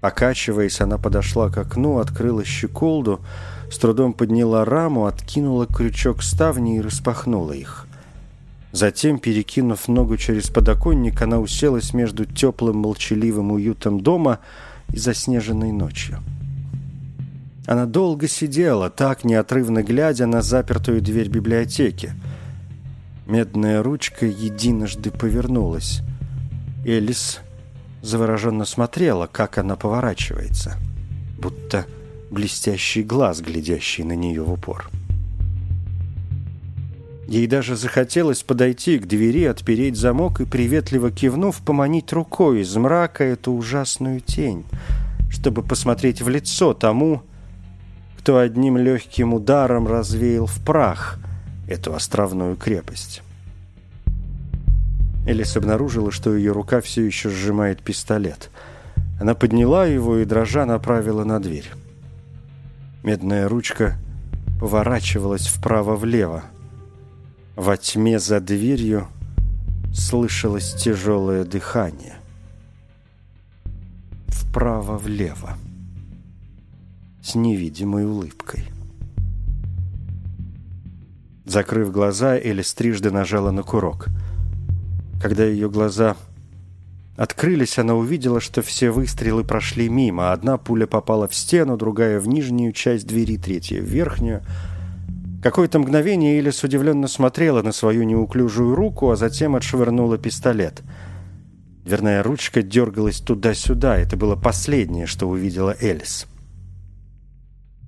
Покачиваясь, 0.00 0.80
она 0.80 0.96
подошла 0.96 1.50
к 1.50 1.58
окну, 1.58 1.98
открыла 1.98 2.44
щеколду, 2.44 3.20
с 3.70 3.78
трудом 3.78 4.12
подняла 4.12 4.64
раму, 4.64 5.06
откинула 5.06 5.66
крючок 5.66 6.22
ставни 6.22 6.76
и 6.76 6.80
распахнула 6.80 7.52
их. 7.52 7.86
Затем, 8.72 9.18
перекинув 9.18 9.88
ногу 9.88 10.16
через 10.16 10.48
подоконник, 10.48 11.22
она 11.22 11.38
уселась 11.38 11.92
между 11.92 12.24
теплым 12.24 12.78
молчаливым 12.78 13.52
уютом 13.52 14.00
дома 14.00 14.38
и 14.92 14.98
заснеженной 14.98 15.72
ночью. 15.72 16.18
Она 17.66 17.86
долго 17.86 18.26
сидела, 18.26 18.90
так 18.90 19.24
неотрывно 19.24 19.82
глядя 19.82 20.26
на 20.26 20.42
запертую 20.42 21.00
дверь 21.00 21.28
библиотеки. 21.28 22.12
Медная 23.26 23.82
ручка 23.82 24.26
единожды 24.26 25.10
повернулась. 25.10 26.00
Элис 26.84 27.40
завороженно 28.02 28.64
смотрела, 28.64 29.28
как 29.30 29.58
она 29.58 29.76
поворачивается, 29.76 30.76
будто 31.38 31.86
блестящий 32.30 33.02
глаз, 33.02 33.40
глядящий 33.40 34.04
на 34.04 34.14
нее 34.14 34.42
в 34.42 34.52
упор. 34.52 34.90
Ей 37.26 37.46
даже 37.46 37.76
захотелось 37.76 38.42
подойти 38.42 38.98
к 38.98 39.06
двери, 39.06 39.44
отпереть 39.44 39.96
замок 39.96 40.40
и, 40.40 40.44
приветливо 40.44 41.12
кивнув, 41.12 41.60
поманить 41.60 42.12
рукой 42.12 42.62
из 42.62 42.74
мрака 42.74 43.22
эту 43.22 43.52
ужасную 43.52 44.20
тень, 44.20 44.64
чтобы 45.30 45.62
посмотреть 45.62 46.22
в 46.22 46.28
лицо 46.28 46.74
тому, 46.74 47.22
кто 48.18 48.38
одним 48.38 48.76
легким 48.76 49.32
ударом 49.32 49.86
развеял 49.86 50.46
в 50.46 50.58
прах 50.64 51.18
эту 51.68 51.94
островную 51.94 52.56
крепость. 52.56 53.22
Элис 55.24 55.56
обнаружила, 55.56 56.10
что 56.10 56.34
ее 56.34 56.50
рука 56.50 56.80
все 56.80 57.04
еще 57.04 57.30
сжимает 57.30 57.80
пистолет. 57.80 58.50
Она 59.20 59.34
подняла 59.34 59.86
его 59.86 60.18
и, 60.18 60.24
дрожа, 60.24 60.66
направила 60.66 61.22
на 61.22 61.38
дверь. 61.38 61.70
Медная 63.02 63.48
ручка 63.48 63.98
поворачивалась 64.60 65.46
вправо-влево. 65.46 66.44
Во 67.56 67.76
тьме 67.76 68.18
за 68.18 68.40
дверью 68.40 69.08
слышалось 69.92 70.74
тяжелое 70.74 71.44
дыхание. 71.44 72.16
Вправо-влево 74.28 75.56
с 77.22 77.34
невидимой 77.34 78.04
улыбкой. 78.04 78.64
Закрыв 81.46 81.90
глаза, 81.90 82.36
Элис 82.36 82.74
трижды 82.74 83.10
нажала 83.10 83.50
на 83.50 83.62
курок. 83.62 84.08
Когда 85.22 85.44
ее 85.44 85.70
глаза 85.70 86.16
открылись, 87.16 87.78
она 87.78 87.94
увидела, 87.94 88.40
что 88.40 88.62
все 88.62 88.90
выстрелы 88.90 89.44
прошли 89.44 89.88
мимо. 89.88 90.32
Одна 90.32 90.58
пуля 90.58 90.86
попала 90.86 91.28
в 91.28 91.34
стену, 91.34 91.76
другая 91.76 92.20
в 92.20 92.28
нижнюю 92.28 92.72
часть 92.72 93.06
двери, 93.06 93.36
третья 93.36 93.80
в 93.80 93.84
верхнюю. 93.84 94.42
Какое-то 95.42 95.78
мгновение 95.78 96.38
Элис 96.38 96.62
удивленно 96.64 97.08
смотрела 97.08 97.62
на 97.62 97.72
свою 97.72 98.02
неуклюжую 98.02 98.74
руку, 98.74 99.10
а 99.10 99.16
затем 99.16 99.56
отшвырнула 99.56 100.18
пистолет. 100.18 100.82
Дверная 101.84 102.22
ручка 102.22 102.62
дергалась 102.62 103.20
туда-сюда. 103.20 103.96
Это 103.96 104.16
было 104.16 104.36
последнее, 104.36 105.06
что 105.06 105.28
увидела 105.28 105.74
Элис 105.80 106.26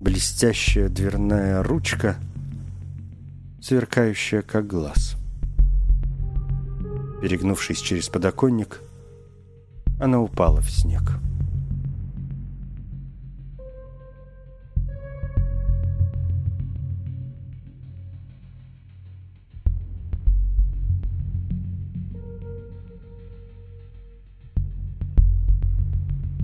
блестящая 0.03 0.89
дверная 0.89 1.63
ручка, 1.63 2.17
сверкающая 3.61 4.43
как 4.43 4.67
глаз. 4.67 5.17
Перегнувшись 7.23 7.81
через 7.81 8.09
подоконник, 8.09 8.82
она 10.03 10.21
упала 10.21 10.61
в 10.61 10.69
снег. 10.69 11.03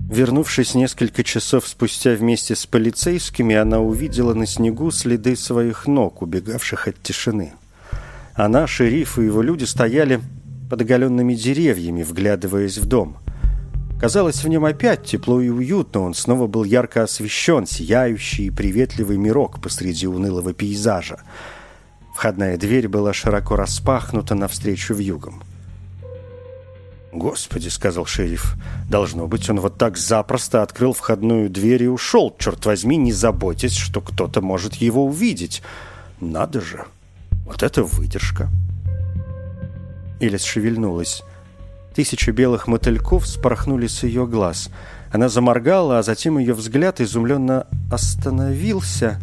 Вернувшись 0.09 0.73
несколько 0.73 1.23
часов 1.23 1.67
спустя 1.67 2.11
вместе 2.15 2.55
с 2.55 2.65
полицейскими, 2.65 3.55
она 3.55 3.79
увидела 3.79 4.33
на 4.33 4.45
снегу 4.45 4.91
следы 4.91 5.35
своих 5.35 5.85
ног, 5.85 6.21
убегавших 6.21 6.87
от 6.87 7.01
тишины. 7.01 7.53
Она, 8.33 8.67
шериф 8.67 9.19
и 9.19 9.25
его 9.25 9.41
люди 9.41 9.65
стояли 9.65 10.21
под 10.69 10.81
оголенными 10.81 11.35
деревьями, 11.35 12.03
вглядываясь 12.03 12.77
в 12.77 12.85
дом. 12.85 13.17
Казалось, 13.99 14.45
в 14.45 14.47
нем 14.47 14.63
опять 14.63 15.03
тепло 15.03 15.41
и 15.41 15.49
уютно, 15.49 16.01
он 16.01 16.13
снова 16.13 16.47
был 16.47 16.63
ярко 16.63 17.03
освещен, 17.03 17.65
сияющий 17.67 18.45
и 18.45 18.49
приветливый 18.49 19.17
мирок 19.17 19.61
посреди 19.61 20.07
унылого 20.07 20.53
пейзажа. 20.53 21.19
Входная 22.15 22.57
дверь 22.57 22.87
была 22.87 23.11
широко 23.11 23.57
распахнута 23.57 24.35
навстречу 24.35 24.93
вьюгам. 24.93 25.43
«Господи»,— 27.11 27.67
сказал 27.69 28.05
шериф,— 28.05 28.55
«должно 28.89 29.27
быть, 29.27 29.49
он 29.49 29.59
вот 29.59 29.77
так 29.77 29.97
запросто 29.97 30.63
открыл 30.63 30.93
входную 30.93 31.49
дверь 31.49 31.83
и 31.83 31.87
ушел. 31.87 32.33
Черт 32.39 32.65
возьми, 32.65 32.95
не 32.95 33.11
заботьтесь, 33.11 33.75
что 33.75 33.99
кто-то 33.99 34.41
может 34.41 34.75
его 34.75 35.05
увидеть. 35.05 35.61
Надо 36.21 36.61
же, 36.61 36.85
вот 37.45 37.63
это 37.63 37.83
выдержка». 37.83 38.49
Элис 40.21 40.43
шевельнулась. 40.43 41.23
Тысячи 41.95 42.29
белых 42.29 42.67
мотыльков 42.67 43.27
спорхнули 43.27 43.87
с 43.87 44.03
ее 44.03 44.27
глаз. 44.27 44.69
Она 45.11 45.27
заморгала, 45.27 45.99
а 45.99 46.03
затем 46.03 46.37
ее 46.37 46.53
взгляд 46.53 47.01
изумленно 47.01 47.67
остановился, 47.91 49.19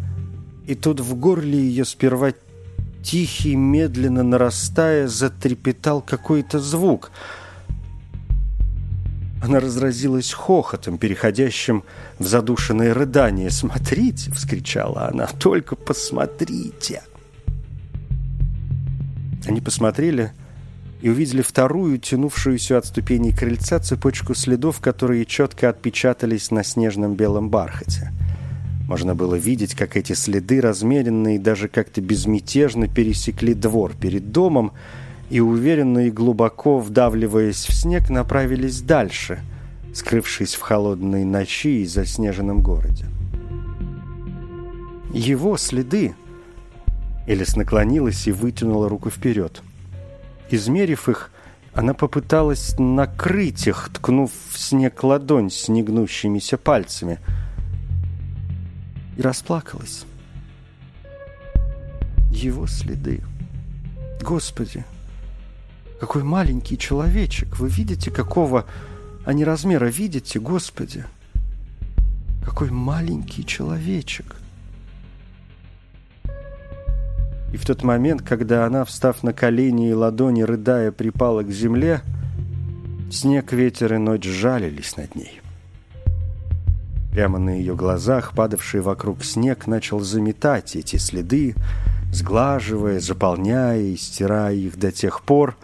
и 0.65 0.75
тут 0.75 0.99
в 0.99 1.15
горле 1.15 1.57
ее 1.57 1.85
сперва 1.85 2.33
тихий, 3.03 3.55
медленно 3.55 4.23
нарастая, 4.23 5.07
затрепетал 5.07 6.01
какой-то 6.01 6.59
звук. 6.59 7.11
Она 9.41 9.59
разразилась 9.59 10.33
хохотом, 10.33 10.97
переходящим 10.97 11.83
в 12.19 12.25
задушенное 12.25 12.93
рыдание. 12.93 13.49
«Смотрите!»— 13.49 14.31
вскричала 14.33 15.07
она. 15.07 15.27
«Только 15.27 15.75
посмотрите!» 15.75 17.03
Они 19.45 19.61
посмотрели 19.61 20.33
и 21.01 21.09
увидели 21.09 21.41
вторую, 21.41 21.99
тянувшуюся 21.99 22.77
от 22.77 22.85
ступеней 22.85 23.31
крыльца, 23.31 23.79
цепочку 23.79 24.33
следов, 24.33 24.79
которые 24.79 25.25
четко 25.25 25.69
отпечатались 25.69 26.51
на 26.51 26.63
снежном 26.63 27.15
белом 27.15 27.49
бархате. 27.49 28.11
Можно 28.87 29.15
было 29.15 29.35
видеть, 29.35 29.75
как 29.75 29.97
эти 29.97 30.13
следы, 30.13 30.61
размеренные 30.61 31.35
и 31.35 31.39
даже 31.39 31.67
как-то 31.67 32.01
безмятежно, 32.01 32.87
пересекли 32.87 33.53
двор 33.53 33.93
перед 33.95 34.31
домом 34.31 34.71
и, 35.29 35.41
уверенно 35.41 36.07
и 36.07 36.11
глубоко 36.11 36.79
вдавливаясь 36.79 37.65
в 37.67 37.73
снег, 37.73 38.09
направились 38.09 38.81
дальше, 38.81 39.39
скрывшись 39.93 40.55
в 40.55 40.61
холодной 40.61 41.25
ночи 41.25 41.81
и 41.81 41.85
заснеженном 41.85 42.61
городе. 42.61 43.05
Его 45.13 45.57
следы 45.57 46.15
Элис 47.27 47.57
наклонилась 47.57 48.25
и 48.25 48.31
вытянула 48.31 48.87
руку 48.87 49.09
вперед. 49.09 49.61
Измерив 50.49 51.09
их, 51.09 51.31
она 51.73 51.93
попыталась 51.93 52.75
накрыть 52.79 53.67
их, 53.67 53.89
ткнув 53.93 54.31
в 54.49 54.57
снег 54.57 55.03
ладонь 55.03 55.51
с 55.51 55.67
негнущимися 55.67 56.57
пальцами. 56.57 57.19
И 59.17 59.21
расплакалась. 59.21 60.05
Его 62.31 62.67
следы. 62.67 63.21
Господи, 64.21 64.85
какой 65.99 66.23
маленький 66.23 66.77
человечек! 66.77 67.57
Вы 67.57 67.69
видите, 67.69 68.11
какого 68.11 68.65
они 69.25 69.43
размера? 69.43 69.85
Видите, 69.85 70.39
Господи? 70.39 71.05
Какой 72.43 72.69
маленький 72.69 73.45
человечек! 73.45 74.35
И 77.53 77.57
в 77.57 77.65
тот 77.65 77.83
момент, 77.83 78.21
когда 78.21 78.65
она, 78.65 78.83
встав 78.83 79.23
на 79.23 79.33
колени 79.33 79.89
и 79.89 79.93
ладони, 79.93 80.41
рыдая, 80.41 80.91
припала 80.91 81.43
к 81.43 81.49
земле, 81.49 82.01
снег, 83.09 83.53
ветер 83.53 83.93
и 83.93 83.97
ночь 83.97 84.25
жалились 84.25 84.97
над 84.97 85.15
ней. 85.15 85.41
Прямо 87.11 87.39
на 87.39 87.51
ее 87.51 87.75
глазах, 87.75 88.33
падавший 88.33 88.81
вокруг 88.81 89.23
снег, 89.23 89.65
начал 89.65 90.01
заметать 90.01 90.75
эти 90.75 90.97
следы, 90.97 91.55
сглаживая, 92.11 92.99
заполняя 92.99 93.79
и 93.79 93.95
стирая 93.95 94.53
их 94.53 94.77
до 94.77 94.91
тех 94.91 95.23
пор, 95.23 95.57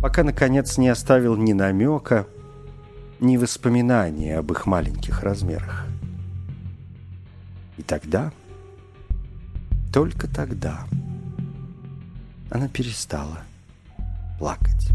пока, 0.00 0.22
наконец, 0.22 0.78
не 0.78 0.88
оставил 0.88 1.36
ни 1.36 1.52
намека, 1.52 2.26
ни 3.18 3.36
воспоминания 3.38 4.38
об 4.38 4.52
их 4.52 4.66
маленьких 4.66 5.22
размерах. 5.22 5.86
И 7.78 7.82
тогда... 7.82 8.30
Только 9.92 10.26
тогда 10.26 10.86
она 12.50 12.66
перестала 12.68 13.40
плакать. 14.38 14.90